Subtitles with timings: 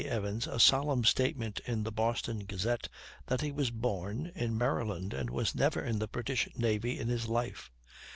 [0.03, 2.89] Evans a solemn statement in the Boston Gazette
[3.27, 7.27] that he was born in Maryland and was never in the British navy in his
[7.27, 7.69] life.